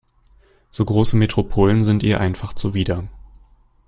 [0.71, 3.07] So große Metropolen sind ihr einfach zuwider.